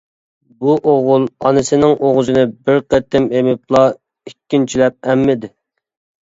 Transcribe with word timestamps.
بۇ 0.61 0.71
ئوغۇل 0.93 1.27
ئانىسىنىڭ 1.49 1.93
ئوغۇزىنى 2.07 2.45
بىر 2.71 2.81
قېتىم 2.95 3.29
ئېمىپلا، 3.41 3.83
ئىككىنچىلەپ 4.33 4.99
ئەممىدى. 5.13 5.53